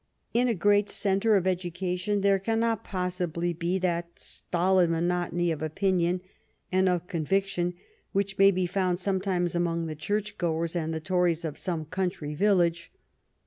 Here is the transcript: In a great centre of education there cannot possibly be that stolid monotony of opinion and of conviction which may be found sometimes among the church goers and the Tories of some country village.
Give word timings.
In 0.33 0.47
a 0.47 0.55
great 0.55 0.89
centre 0.89 1.35
of 1.37 1.45
education 1.45 2.21
there 2.21 2.39
cannot 2.39 2.83
possibly 2.83 3.53
be 3.53 3.77
that 3.77 4.17
stolid 4.17 4.89
monotony 4.89 5.51
of 5.51 5.61
opinion 5.61 6.21
and 6.71 6.89
of 6.89 7.05
conviction 7.05 7.75
which 8.11 8.39
may 8.39 8.49
be 8.49 8.65
found 8.65 8.97
sometimes 8.97 9.53
among 9.53 9.85
the 9.85 9.93
church 9.95 10.39
goers 10.39 10.75
and 10.75 10.91
the 10.91 10.99
Tories 10.99 11.45
of 11.45 11.55
some 11.59 11.85
country 11.85 12.33
village. 12.33 12.91